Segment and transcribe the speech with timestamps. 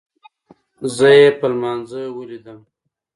[0.95, 2.59] زه يې په لمانځه وليدم.